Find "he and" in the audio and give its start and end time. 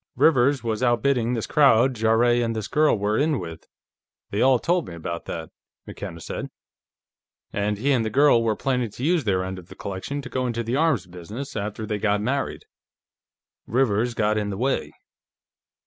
7.77-8.03